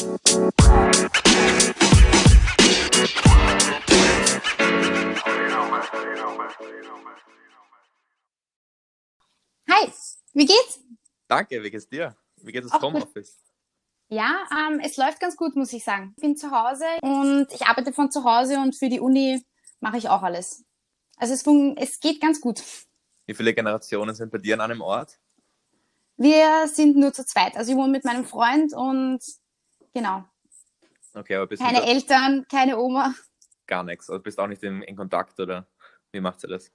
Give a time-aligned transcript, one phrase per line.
[0.00, 0.06] Hi,
[10.32, 10.80] wie geht's?
[11.28, 12.16] Danke, wie geht's dir?
[12.36, 13.36] Wie geht das Homeoffice?
[14.08, 16.14] Ja, ähm, es läuft ganz gut, muss ich sagen.
[16.16, 19.44] Ich bin zu Hause und ich arbeite von zu Hause und für die Uni
[19.80, 20.64] mache ich auch alles.
[21.18, 21.44] Also es,
[21.76, 22.62] es geht ganz gut.
[23.26, 25.18] Wie viele Generationen sind bei dir an einem Ort?
[26.16, 27.54] Wir sind nur zu zweit.
[27.58, 29.20] Also ich wohne mit meinem Freund und
[29.92, 30.24] genau.
[31.14, 33.14] Okay, aber bist keine Eltern, keine Oma.
[33.66, 34.08] Gar nichts.
[34.10, 35.66] Also bist auch nicht in, in Kontakt oder
[36.12, 36.70] wie macht sie das?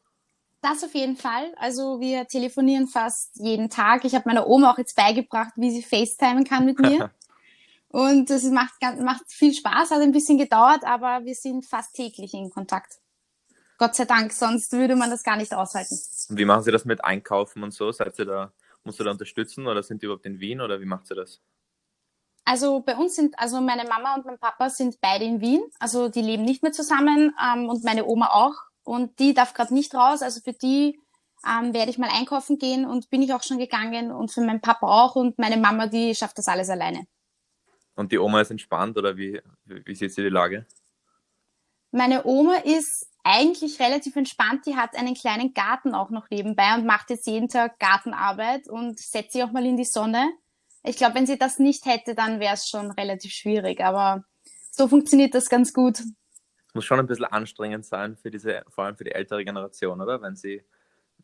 [0.61, 1.53] Das auf jeden Fall.
[1.57, 4.03] Also wir telefonieren fast jeden Tag.
[4.03, 7.11] Ich habe meiner Oma auch jetzt beigebracht, wie sie FaceTimen kann mit mir.
[7.89, 12.33] Und das macht, macht viel Spaß, hat ein bisschen gedauert, aber wir sind fast täglich
[12.33, 12.95] in Kontakt.
[13.77, 15.97] Gott sei Dank, sonst würde man das gar nicht aushalten.
[16.29, 17.91] Und wie machen Sie das mit Einkaufen und so?
[17.91, 20.85] Seid ihr da, musst du da unterstützen oder sind die überhaupt in Wien oder wie
[20.85, 21.41] macht sie das?
[22.45, 25.63] Also bei uns sind, also meine Mama und mein Papa sind beide in Wien.
[25.79, 29.73] Also die leben nicht mehr zusammen ähm, und meine Oma auch und die darf gerade
[29.73, 30.21] nicht raus.
[30.21, 30.99] Also für die
[31.45, 34.61] ähm, werde ich mal einkaufen gehen und bin ich auch schon gegangen und für meinen
[34.61, 37.07] Papa auch und meine Mama, die schafft das alles alleine.
[37.95, 40.65] Und die Oma ist entspannt oder wie, wie sieht sie die Lage?
[41.91, 44.65] Meine Oma ist eigentlich relativ entspannt.
[44.65, 48.99] Die hat einen kleinen Garten auch noch nebenbei und macht jetzt jeden Tag Gartenarbeit und
[48.99, 50.29] setzt sich auch mal in die Sonne.
[50.85, 53.81] Ich glaube, wenn sie das nicht hätte, dann wäre es schon relativ schwierig.
[53.81, 54.23] Aber
[54.71, 55.99] so funktioniert das ganz gut
[56.75, 60.21] muss schon ein bisschen anstrengend sein für diese, vor allem für die ältere Generation, oder?
[60.21, 60.63] Wenn sie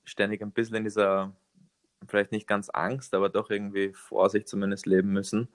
[0.04, 1.34] ständig ein bisschen in dieser,
[2.08, 5.50] vielleicht nicht ganz Angst, aber doch irgendwie Vorsicht zumindest leben müssen.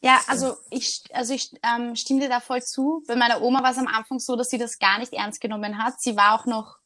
[0.00, 3.04] Ja, also ich, also ich ähm, stimme dir da voll zu.
[3.06, 5.78] Bei meiner Oma war es am Anfang so, dass sie das gar nicht ernst genommen
[5.78, 6.00] hat.
[6.00, 6.78] Sie war auch noch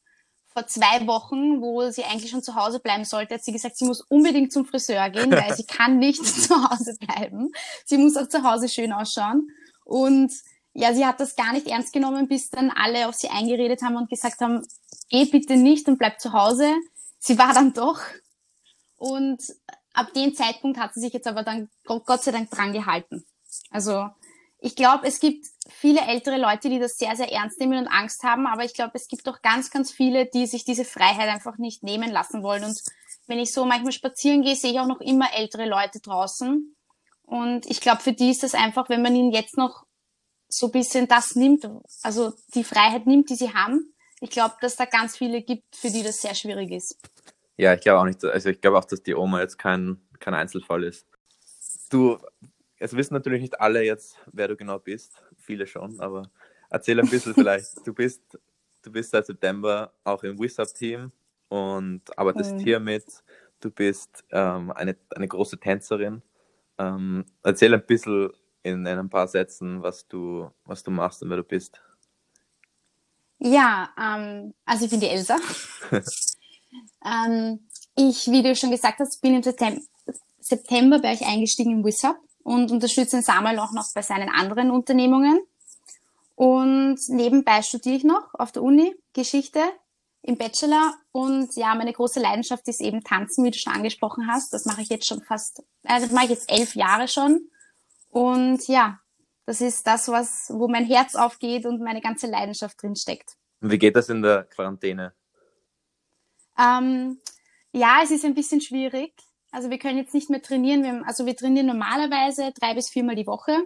[0.57, 3.85] vor zwei Wochen, wo sie eigentlich schon zu Hause bleiben sollte, hat sie gesagt, sie
[3.85, 7.51] muss unbedingt zum Friseur gehen, weil sie kann nicht zu Hause bleiben.
[7.85, 9.51] Sie muss auch zu Hause schön ausschauen.
[9.85, 10.33] Und
[10.73, 13.97] ja, sie hat das gar nicht ernst genommen, bis dann alle auf sie eingeredet haben
[13.97, 14.65] und gesagt haben,
[15.09, 16.73] geh bitte nicht und bleib zu Hause.
[17.19, 17.99] Sie war dann doch.
[18.95, 19.39] Und
[19.93, 23.23] ab dem Zeitpunkt hat sie sich jetzt aber dann Gott sei Dank dran gehalten.
[23.69, 24.09] Also
[24.59, 28.23] ich glaube, es gibt viele ältere Leute, die das sehr, sehr ernst nehmen und Angst
[28.23, 31.57] haben, aber ich glaube, es gibt auch ganz, ganz viele, die sich diese Freiheit einfach
[31.57, 32.63] nicht nehmen lassen wollen.
[32.63, 32.81] Und
[33.27, 36.75] wenn ich so manchmal spazieren gehe, sehe ich auch noch immer ältere Leute draußen.
[37.23, 39.85] Und ich glaube, für die ist das einfach, wenn man ihnen jetzt noch
[40.49, 41.69] so ein bisschen das nimmt,
[42.01, 43.93] also die Freiheit nimmt, die sie haben.
[44.21, 46.97] Ich glaube, dass da ganz viele gibt, für die das sehr schwierig ist.
[47.57, 50.33] Ja, ich glaube auch nicht, also ich glaube auch, dass die Oma jetzt kein, kein
[50.33, 51.05] Einzelfall ist.
[51.89, 52.17] Du,
[52.79, 56.29] es wissen natürlich nicht alle jetzt, wer du genau bist, viele schon, aber
[56.69, 57.75] erzähl ein bisschen vielleicht.
[57.85, 58.21] Du bist,
[58.83, 61.11] du bist seit September auch im WISUP-Team
[61.49, 62.59] und arbeitest mhm.
[62.59, 63.05] hier mit.
[63.59, 66.21] Du bist ähm, eine, eine große Tänzerin.
[66.77, 68.31] Ähm, erzähl ein bisschen
[68.63, 71.81] in ein paar Sätzen, was du, was du machst und wer du bist.
[73.39, 75.37] Ja, ähm, also ich bin die Elsa.
[77.05, 77.59] ähm,
[77.95, 79.81] ich, wie du schon gesagt hast, bin im September,
[80.39, 84.71] September bei euch eingestiegen im WISUP und unterstütze den Samuel auch noch bei seinen anderen
[84.71, 85.41] Unternehmungen.
[86.35, 89.59] Und nebenbei studiere ich noch auf der Uni Geschichte
[90.21, 90.93] im Bachelor.
[91.11, 94.53] Und ja, meine große Leidenschaft ist eben Tanzen, wie du schon angesprochen hast.
[94.53, 97.49] Das mache ich jetzt schon fast, äh, das mache ich jetzt elf Jahre schon.
[98.11, 99.01] Und ja,
[99.45, 103.35] das ist das, was, wo mein Herz aufgeht und meine ganze Leidenschaft drin steckt.
[103.59, 105.13] Und wie geht das in der Quarantäne?
[106.57, 107.19] Ähm,
[107.73, 109.13] ja, es ist ein bisschen schwierig.
[109.51, 110.83] Also wir können jetzt nicht mehr trainieren.
[110.83, 113.63] Wir, also wir trainieren normalerweise drei bis viermal die Woche.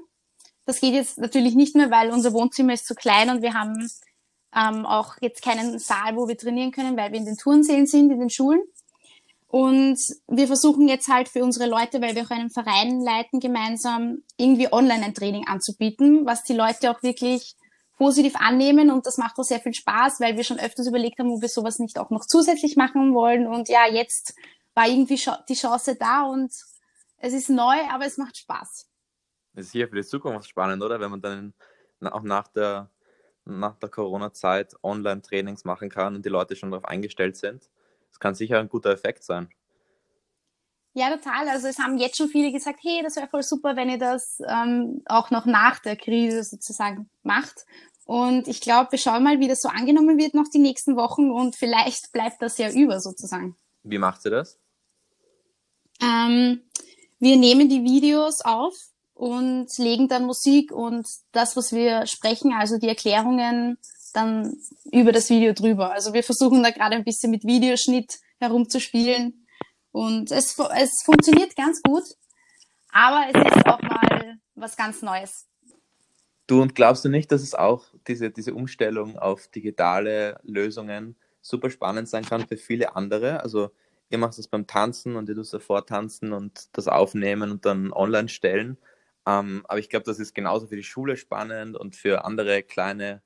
[0.65, 3.89] Das geht jetzt natürlich nicht mehr, weil unser Wohnzimmer ist zu klein und wir haben
[4.55, 8.11] ähm, auch jetzt keinen Saal, wo wir trainieren können, weil wir in den Turnsälen sind,
[8.11, 8.61] in den Schulen.
[9.47, 14.23] Und wir versuchen jetzt halt für unsere Leute, weil wir auch einen Verein leiten, gemeinsam
[14.37, 17.55] irgendwie online ein Training anzubieten, was die Leute auch wirklich
[17.97, 21.31] positiv annehmen und das macht auch sehr viel Spaß, weil wir schon öfters überlegt haben,
[21.31, 24.33] ob wir sowas nicht auch noch zusätzlich machen wollen und ja, jetzt
[24.73, 26.51] war irgendwie die Chance da und
[27.17, 28.87] es ist neu, aber es macht Spaß.
[29.53, 30.99] Das ist hier für die Zukunft spannend, oder?
[30.99, 31.53] Wenn man dann
[32.01, 32.89] auch nach der,
[33.45, 37.69] nach der Corona-Zeit Online-Trainings machen kann und die Leute schon darauf eingestellt sind.
[38.09, 39.49] Das kann sicher ein guter Effekt sein.
[40.93, 41.47] Ja, total.
[41.47, 44.41] Also es haben jetzt schon viele gesagt, hey, das wäre voll super, wenn ihr das
[44.45, 47.65] ähm, auch noch nach der Krise sozusagen macht.
[48.05, 51.31] Und ich glaube, wir schauen mal, wie das so angenommen wird noch die nächsten Wochen
[51.31, 53.55] und vielleicht bleibt das ja über sozusagen.
[53.83, 54.60] Wie macht ihr das?
[56.01, 56.61] Ähm,
[57.19, 58.73] wir nehmen die Videos auf
[59.13, 63.77] und legen dann Musik und das, was wir sprechen, also die Erklärungen
[64.13, 64.57] dann
[64.91, 65.91] über das Video drüber.
[65.91, 69.45] Also wir versuchen da gerade ein bisschen mit Videoschnitt herumzuspielen
[69.91, 72.03] und es, es funktioniert ganz gut.
[72.91, 75.47] Aber es ist auch mal was ganz Neues.
[76.47, 81.69] Du und glaubst du nicht, dass es auch diese, diese Umstellung auf digitale Lösungen super
[81.69, 83.41] spannend sein kann für viele andere?
[83.41, 83.71] Also
[84.11, 87.91] ihr macht das beim Tanzen und ihr tust davor tanzen und das aufnehmen und dann
[87.93, 88.77] online stellen.
[89.25, 93.21] Ähm, aber ich glaube, das ist genauso für die Schule spannend und für andere kleine,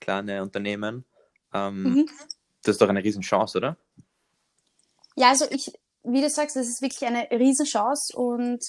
[0.00, 1.04] kleine Unternehmen.
[1.52, 2.10] Ähm, mhm.
[2.62, 3.76] Das ist doch eine Riesenchance, oder?
[5.16, 5.72] Ja, also ich,
[6.02, 8.64] wie du sagst, das ist wirklich eine Riesenchance und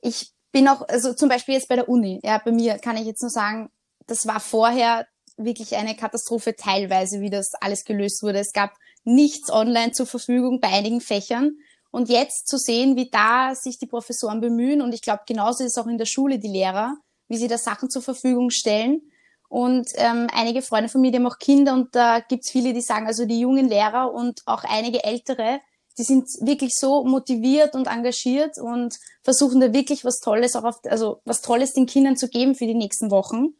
[0.00, 3.06] ich bin auch, also zum Beispiel jetzt bei der Uni, ja, bei mir kann ich
[3.06, 3.70] jetzt nur sagen,
[4.06, 5.06] das war vorher
[5.36, 8.38] wirklich eine Katastrophe teilweise, wie das alles gelöst wurde.
[8.38, 8.74] Es gab
[9.08, 11.56] nichts online zur Verfügung bei einigen Fächern.
[11.90, 15.72] Und jetzt zu sehen, wie da sich die Professoren bemühen, und ich glaube, genauso ist
[15.72, 16.96] es auch in der Schule die Lehrer,
[17.28, 19.00] wie sie da Sachen zur Verfügung stellen.
[19.48, 22.82] Und ähm, einige Freunde von mir, die haben auch Kinder, und da gibt's viele, die
[22.82, 25.60] sagen, also die jungen Lehrer und auch einige ältere,
[25.96, 30.76] die sind wirklich so motiviert und engagiert und versuchen da wirklich was Tolles auch auf,
[30.84, 33.54] also was Tolles den Kindern zu geben für die nächsten Wochen.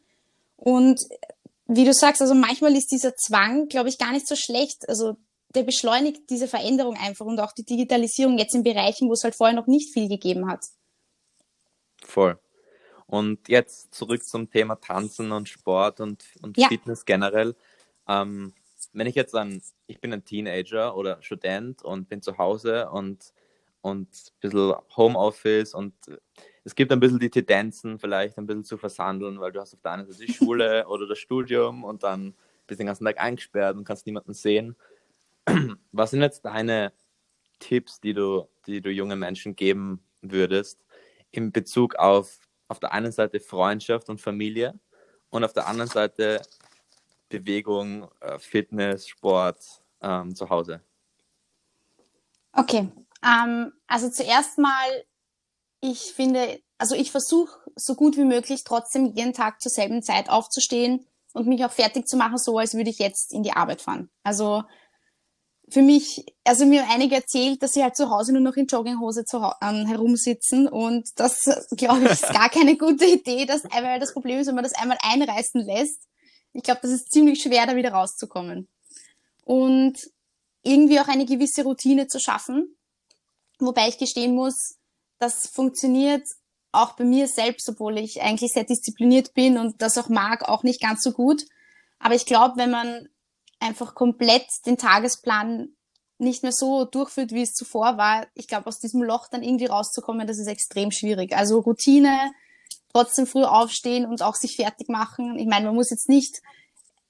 [0.55, 1.01] Und
[1.65, 4.87] wie du sagst, also manchmal ist dieser Zwang, glaube ich, gar nicht so schlecht.
[4.87, 5.17] Also
[5.55, 9.35] der beschleunigt diese Veränderung einfach und auch die Digitalisierung jetzt in Bereichen, wo es halt
[9.35, 10.65] vorher noch nicht viel gegeben hat.
[12.03, 12.39] Voll.
[13.07, 16.67] Und jetzt zurück zum Thema Tanzen und Sport und, und ja.
[16.67, 17.55] Fitness generell.
[18.07, 18.53] Ähm,
[18.93, 23.33] wenn ich jetzt an, ich bin ein Teenager oder Student und bin zu Hause und,
[23.81, 25.93] und ein bisschen Homeoffice und
[26.63, 29.81] es gibt ein bisschen die Tendenzen, vielleicht ein bisschen zu versandeln, weil du hast auf
[29.81, 32.35] der einen Seite die Schule oder das Studium und dann
[32.67, 34.75] bist du den ganzen Tag eingesperrt und kannst niemanden sehen.
[35.91, 36.93] Was sind jetzt deine
[37.59, 40.83] Tipps, die du, die du jungen Menschen geben würdest
[41.31, 44.79] in Bezug auf auf der einen Seite Freundschaft und Familie
[45.29, 46.41] und auf der anderen Seite
[47.27, 49.59] Bewegung, äh, Fitness, Sport
[50.01, 50.81] ähm, zu Hause?
[52.53, 52.89] Okay,
[53.23, 55.03] ähm, also zuerst mal,
[55.81, 60.29] ich finde, also ich versuche so gut wie möglich trotzdem jeden Tag zur selben Zeit
[60.29, 63.81] aufzustehen und mich auch fertig zu machen, so als würde ich jetzt in die Arbeit
[63.81, 64.09] fahren.
[64.23, 64.63] Also
[65.71, 68.67] für mich, also mir haben einige erzählt, dass sie halt zu Hause nur noch in
[68.67, 71.45] Jogginghose zu, ähm, herumsitzen und das,
[71.77, 74.73] glaube ich, ist gar keine gute Idee, dass einmal das Problem ist, wenn man das
[74.73, 76.01] einmal einreißen lässt,
[76.53, 78.67] ich glaube, das ist ziemlich schwer, da wieder rauszukommen.
[79.43, 79.97] Und
[80.63, 82.75] irgendwie auch eine gewisse Routine zu schaffen.
[83.59, 84.77] Wobei ich gestehen muss,
[85.19, 86.27] das funktioniert
[86.71, 90.63] auch bei mir selbst, obwohl ich eigentlich sehr diszipliniert bin und das auch mag, auch
[90.63, 91.43] nicht ganz so gut.
[91.99, 93.09] Aber ich glaube, wenn man
[93.59, 95.69] einfach komplett den Tagesplan
[96.17, 99.67] nicht mehr so durchführt, wie es zuvor war, ich glaube, aus diesem Loch dann irgendwie
[99.67, 101.35] rauszukommen, das ist extrem schwierig.
[101.35, 102.31] Also Routine,
[102.93, 105.37] trotzdem früh aufstehen und auch sich fertig machen.
[105.39, 106.41] Ich meine, man muss jetzt nicht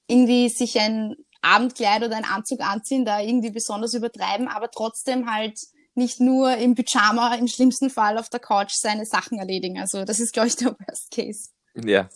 [0.08, 5.60] irgendwie sich ein Abendkleid oder einen Anzug anziehen, da irgendwie besonders übertreiben, aber trotzdem halt
[5.96, 9.80] nicht nur im Pyjama, im schlimmsten Fall auf der Couch seine Sachen erledigen.
[9.80, 11.50] Also das ist, glaube ich, der Worst Case.
[11.76, 12.10] Ja.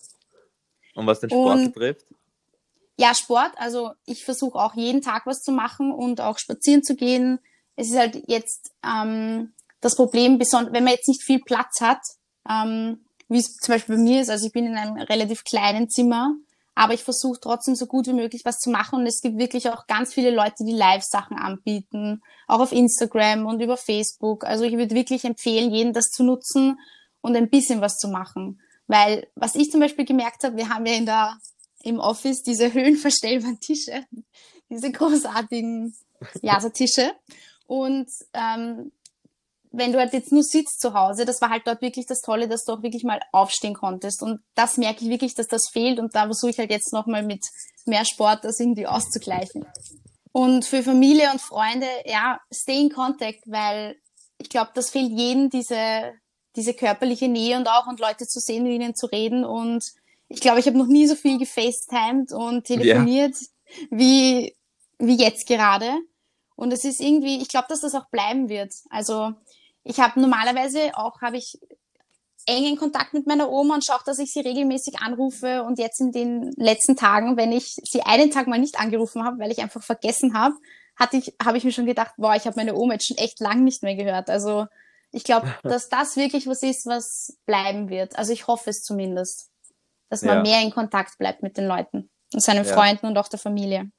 [0.95, 2.05] Und was den Sport und, betrifft?
[2.97, 3.51] Ja, Sport.
[3.57, 7.39] Also ich versuche auch jeden Tag was zu machen und auch spazieren zu gehen.
[7.75, 12.01] Es ist halt jetzt ähm, das Problem, wenn man jetzt nicht viel Platz hat,
[12.49, 14.29] ähm, wie es zum Beispiel bei mir ist.
[14.29, 16.35] Also ich bin in einem relativ kleinen Zimmer,
[16.75, 18.99] aber ich versuche trotzdem so gut wie möglich was zu machen.
[18.99, 23.61] Und es gibt wirklich auch ganz viele Leute, die Live-Sachen anbieten, auch auf Instagram und
[23.61, 24.43] über Facebook.
[24.45, 26.79] Also ich würde wirklich empfehlen, jeden das zu nutzen
[27.21, 28.61] und ein bisschen was zu machen.
[28.87, 31.37] Weil was ich zum Beispiel gemerkt habe, wir haben ja in der,
[31.83, 34.05] im Office diese höhenverstellbaren Tische,
[34.69, 35.95] diese großartigen
[36.41, 37.11] ja, so Tische.
[37.67, 38.91] Und ähm,
[39.71, 42.47] wenn du halt jetzt nur sitzt zu Hause, das war halt dort wirklich das Tolle,
[42.47, 44.21] dass du auch wirklich mal aufstehen konntest.
[44.21, 45.99] Und das merke ich wirklich, dass das fehlt.
[45.99, 47.43] Und da versuche ich halt jetzt nochmal mit
[47.85, 49.65] mehr Sport das irgendwie auszugleichen.
[50.31, 53.95] Und für Familie und Freunde, ja, stay in contact, weil
[54.37, 56.13] ich glaube, das fehlt jedem diese,
[56.55, 59.43] diese körperliche Nähe und auch und Leute zu sehen, mit ihnen zu reden.
[59.43, 59.83] Und
[60.33, 63.87] ich glaube, ich habe noch nie so viel gefacetimed und telefoniert yeah.
[63.91, 64.55] wie,
[64.97, 65.91] wie jetzt gerade.
[66.55, 68.73] Und es ist irgendwie, ich glaube, dass das auch bleiben wird.
[68.89, 69.33] Also
[69.83, 71.59] ich habe normalerweise auch, habe ich
[72.47, 75.63] engen Kontakt mit meiner Oma und schaue, dass ich sie regelmäßig anrufe.
[75.63, 79.37] Und jetzt in den letzten Tagen, wenn ich sie einen Tag mal nicht angerufen habe,
[79.37, 80.55] weil ich einfach vergessen habe,
[80.95, 83.39] hatte ich, habe ich mir schon gedacht, boah, ich habe meine Oma jetzt schon echt
[83.39, 84.31] lang nicht mehr gehört.
[84.31, 84.65] Also
[85.11, 88.17] ich glaube, dass das wirklich was ist, was bleiben wird.
[88.17, 89.51] Also ich hoffe es zumindest,
[90.09, 90.41] dass man ja.
[90.43, 92.73] mehr in Kontakt bleibt mit den Leuten und seinen ja.
[92.73, 93.91] Freunden und auch der Familie.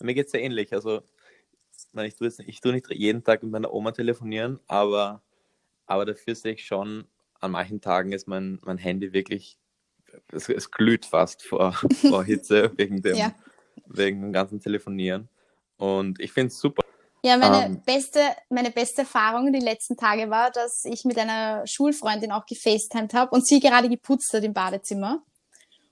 [0.00, 0.72] Mir geht es ja ähnlich.
[0.72, 1.02] Also
[1.94, 5.22] ich tue, jetzt, ich tue nicht jeden Tag mit meiner Oma telefonieren, aber,
[5.86, 7.06] aber dafür sehe ich schon,
[7.40, 9.58] an manchen Tagen ist mein, mein Handy wirklich,
[10.32, 13.34] es, es glüht fast vor, vor Hitze wegen, dem, ja.
[13.86, 15.28] wegen dem ganzen Telefonieren.
[15.76, 16.81] Und ich finde es super.
[17.24, 21.64] Ja, meine, ähm, beste, meine beste Erfahrung die letzten Tage war, dass ich mit einer
[21.66, 25.22] Schulfreundin auch gefacetimed habe und sie gerade geputzt hat im Badezimmer.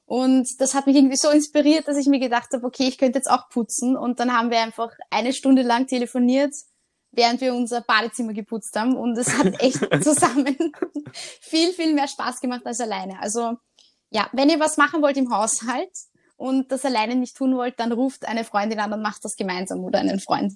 [0.07, 3.19] Und das hat mich irgendwie so inspiriert, dass ich mir gedacht habe, okay, ich könnte
[3.19, 3.97] jetzt auch putzen.
[3.97, 6.53] Und dann haben wir einfach eine Stunde lang telefoniert,
[7.13, 8.97] während wir unser Badezimmer geputzt haben.
[8.97, 10.57] Und es hat echt zusammen
[11.41, 13.21] viel, viel mehr Spaß gemacht als alleine.
[13.21, 13.55] Also
[14.11, 15.93] ja, wenn ihr was machen wollt im Haushalt
[16.37, 19.85] und das alleine nicht tun wollt, dann ruft eine Freundin an und macht das gemeinsam
[19.85, 20.55] oder einen Freund.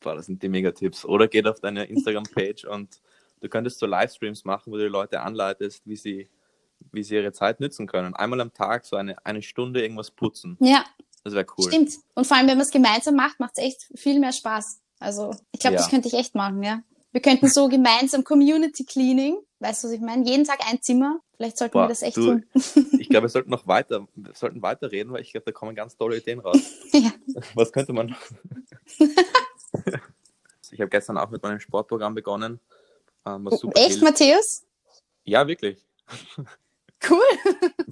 [0.00, 1.04] Boah, das sind die Megatipps.
[1.04, 3.00] Oder geht auf deine Instagram-Page und
[3.40, 6.28] du könntest so Livestreams machen, wo du die Leute anleitest, wie sie,
[6.92, 8.14] wie sie ihre Zeit nützen können.
[8.14, 10.56] Einmal am Tag so eine, eine Stunde irgendwas putzen.
[10.60, 10.84] Ja.
[11.24, 11.68] Das wäre cool.
[11.68, 11.92] Stimmt.
[12.14, 14.80] Und vor allem, wenn man es gemeinsam macht, macht es echt viel mehr Spaß.
[15.00, 15.80] Also, ich glaube, ja.
[15.80, 16.82] das könnte ich echt machen, ja.
[17.12, 20.26] Wir könnten so gemeinsam Community Cleaning, weißt du, was ich meine?
[20.26, 21.20] Jeden Tag ein Zimmer.
[21.36, 22.44] Vielleicht sollten Boah, wir das echt du, tun.
[22.98, 25.74] ich glaube, wir sollten noch weiter, wir sollten weiter reden, weil ich glaube, da kommen
[25.74, 26.60] ganz tolle Ideen raus.
[26.92, 27.12] ja.
[27.54, 28.20] Was könnte man noch?
[30.80, 32.58] Ich habe gestern auch mit meinem Sportprogramm begonnen.
[33.26, 34.02] Ähm, Echt, hilft.
[34.02, 34.64] Matthäus?
[35.24, 35.84] Ja, wirklich.
[37.08, 37.22] Cool.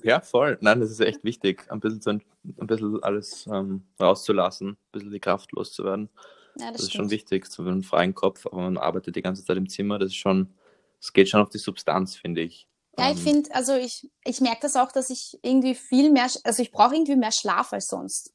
[0.02, 0.58] ja, voll.
[0.60, 5.10] Nein, das ist echt wichtig, ein bisschen, zu, ein bisschen alles ähm, rauszulassen, ein bisschen
[5.10, 6.10] die Kraft loszuwerden.
[6.58, 9.42] Ja, das, das ist schon wichtig, so einen freien Kopf, aber man arbeitet die ganze
[9.42, 10.52] Zeit im Zimmer, das ist schon,
[11.00, 12.68] es geht schon auf die Substanz, finde ich.
[12.98, 16.28] Ja, ich ähm, finde, also ich, ich merke das auch, dass ich irgendwie viel mehr,
[16.44, 18.34] also ich brauche irgendwie mehr Schlaf als sonst.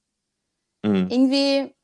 [0.81, 1.07] Mhm.
[1.11, 1.75] Irgendwie,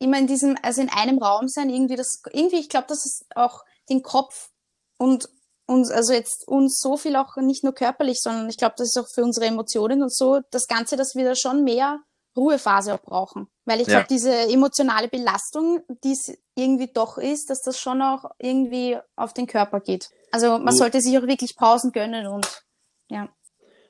[0.00, 3.24] immer in diesem, also in einem Raum sein, irgendwie das, irgendwie, ich glaube, dass es
[3.34, 4.50] auch den Kopf
[4.98, 5.28] und
[5.66, 8.98] uns, also jetzt uns so viel auch nicht nur körperlich, sondern ich glaube, das ist
[8.98, 12.00] auch für unsere Emotionen und so, das Ganze, dass wir da schon mehr
[12.36, 13.48] Ruhephase auch brauchen.
[13.64, 13.98] Weil ich ja.
[13.98, 19.32] glaube, diese emotionale Belastung, die es irgendwie doch ist, dass das schon auch irgendwie auf
[19.32, 20.08] den Körper geht.
[20.32, 22.64] Also man du, sollte sich auch wirklich Pausen gönnen und
[23.08, 23.28] ja.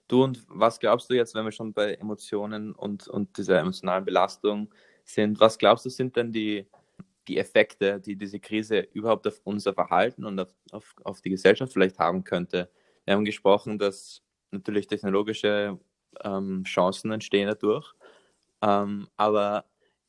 [0.08, 4.04] Du und was glaubst du jetzt, wenn wir schon bei Emotionen und, und dieser emotionalen
[4.04, 4.72] Belastung
[5.12, 5.40] sind.
[5.40, 6.66] Was glaubst du, sind denn die,
[7.28, 11.72] die Effekte, die diese Krise überhaupt auf unser Verhalten und auf, auf, auf die Gesellschaft
[11.72, 12.70] vielleicht haben könnte?
[13.04, 15.78] Wir haben gesprochen, dass natürlich technologische
[16.22, 17.94] ähm, Chancen entstehen dadurch.
[18.62, 19.64] Ähm, aber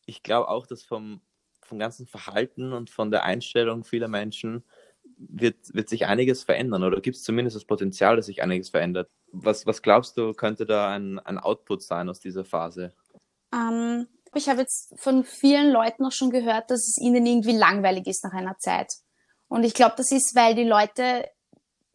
[0.05, 1.21] ich glaube auch, dass vom,
[1.61, 4.63] vom ganzen Verhalten und von der Einstellung vieler Menschen
[5.17, 9.09] wird, wird sich einiges verändern oder gibt es zumindest das Potenzial, dass sich einiges verändert.
[9.31, 12.93] Was, was glaubst du, könnte da ein, ein Output sein aus dieser Phase?
[13.53, 18.07] Ähm, ich habe jetzt von vielen Leuten auch schon gehört, dass es ihnen irgendwie langweilig
[18.07, 18.91] ist nach einer Zeit.
[19.47, 21.29] Und ich glaube, das ist, weil die Leute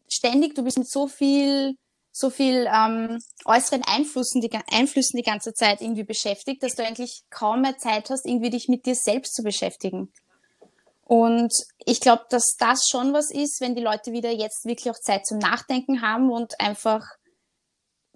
[0.07, 1.75] ständig, du bist mit so viel,
[2.11, 7.23] so viel ähm, äußeren Einflüssen die, Einflüssen die ganze Zeit irgendwie beschäftigt, dass du eigentlich
[7.29, 10.11] kaum mehr Zeit hast, irgendwie dich mit dir selbst zu beschäftigen.
[11.03, 11.53] Und
[11.85, 15.25] ich glaube, dass das schon was ist, wenn die Leute wieder jetzt wirklich auch Zeit
[15.25, 17.16] zum Nachdenken haben und einfach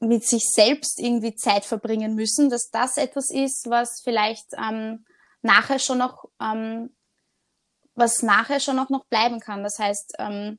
[0.01, 5.05] mit sich selbst irgendwie Zeit verbringen müssen, dass das etwas ist, was vielleicht ähm,
[5.41, 6.95] nachher schon noch, ähm,
[7.93, 9.63] was nachher schon auch noch bleiben kann.
[9.63, 10.57] Das heißt, ähm,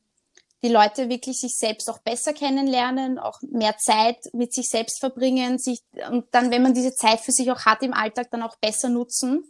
[0.62, 5.58] die Leute wirklich sich selbst auch besser kennenlernen, auch mehr Zeit mit sich selbst verbringen,
[5.58, 8.56] sich und dann, wenn man diese Zeit für sich auch hat im Alltag, dann auch
[8.56, 9.48] besser nutzen.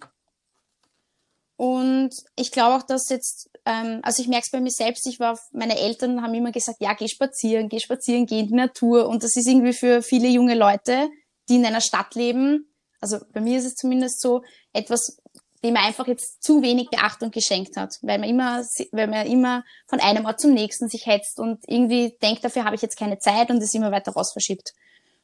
[1.57, 5.21] Und ich glaube auch, dass jetzt ähm, also ich merke es bei mir selbst, ich
[5.21, 9.09] war, meine Eltern haben immer gesagt, ja, geh spazieren, geh spazieren, geh in die Natur.
[9.09, 11.09] Und das ist irgendwie für viele junge Leute,
[11.49, 14.43] die in einer Stadt leben, also bei mir ist es zumindest so,
[14.73, 15.21] etwas,
[15.65, 19.65] dem man einfach jetzt zu wenig Beachtung geschenkt hat, weil man immer, weil man immer
[19.89, 23.19] von einem Ort zum nächsten sich hetzt und irgendwie denkt, dafür habe ich jetzt keine
[23.19, 24.73] Zeit und es immer weiter raus verschiebt.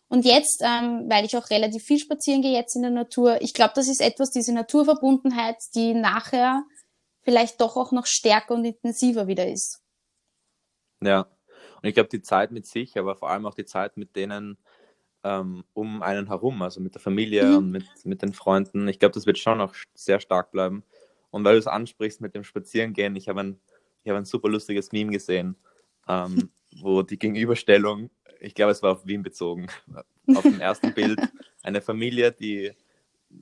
[0.08, 3.52] Und jetzt, ähm, weil ich auch relativ viel spazieren gehe jetzt in der Natur, ich
[3.52, 6.64] glaube, das ist etwas, diese Naturverbundenheit, die nachher
[7.22, 9.82] vielleicht doch auch noch stärker und intensiver wieder ist.
[11.02, 11.28] Ja,
[11.82, 14.58] und ich glaube, die Zeit mit sich, aber vor allem auch die Zeit mit denen
[15.24, 17.56] ähm, um einen herum, also mit der Familie mhm.
[17.56, 20.84] und mit, mit den Freunden, ich glaube, das wird schon noch sehr stark bleiben.
[21.30, 23.60] Und weil du es ansprichst mit dem Spazierengehen, ich habe ein,
[24.02, 25.56] ich hab ein super lustiges Meme gesehen,
[26.08, 26.50] ähm,
[26.80, 29.66] wo die Gegenüberstellung, ich glaube, es war auf Wien bezogen,
[30.34, 31.20] auf dem ersten Bild,
[31.62, 32.72] eine Familie, die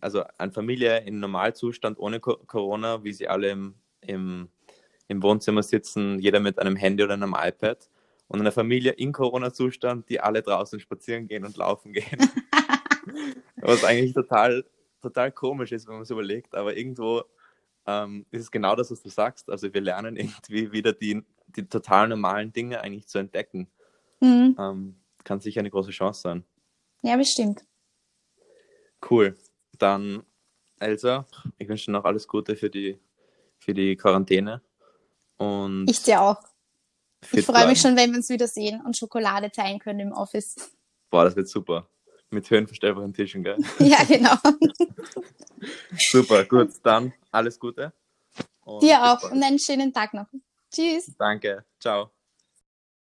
[0.00, 4.48] also eine Familie in Normalzustand ohne Corona, wie sie alle im, im,
[5.08, 7.88] im Wohnzimmer sitzen, jeder mit einem Handy oder einem iPad.
[8.28, 12.18] Und eine Familie in Corona-Zustand, die alle draußen spazieren gehen und laufen gehen.
[13.56, 14.64] Was eigentlich total,
[15.00, 17.22] total komisch ist, wenn man es überlegt, aber irgendwo
[17.86, 19.48] ähm, ist es genau das, was du sagst.
[19.48, 23.68] Also wir lernen irgendwie wieder die, die total normalen Dinge eigentlich zu entdecken.
[24.20, 24.56] Mhm.
[24.58, 26.44] Ähm, kann sicher eine große Chance sein.
[27.02, 27.64] Ja, bestimmt.
[29.08, 29.36] Cool.
[29.78, 30.22] Dann,
[30.78, 31.26] Elsa,
[31.58, 32.98] ich wünsche dir noch alles Gute für die,
[33.58, 34.62] für die Quarantäne.
[35.36, 36.42] Und ich dir auch.
[37.32, 40.54] Ich freue mich schon, wenn wir uns wieder sehen und Schokolade teilen können im Office.
[41.10, 41.88] Boah, das wird super.
[42.30, 43.56] mit höhenverstellbaren Tischen, gell?
[43.78, 44.34] Ja, genau.
[46.10, 47.92] Super, gut, dann alles Gute.
[48.64, 50.26] Und Dir auch und einen schönen Tag noch.
[50.70, 51.14] Tschüss.
[51.16, 52.10] Danke, ciao.